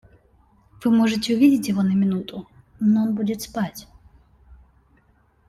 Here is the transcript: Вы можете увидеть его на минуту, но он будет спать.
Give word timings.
Вы 0.83 0.89
можете 0.89 1.35
увидеть 1.35 1.67
его 1.67 1.83
на 1.83 1.93
минуту, 1.93 2.47
но 2.79 3.03
он 3.03 3.13
будет 3.13 3.43
спать. 3.43 3.87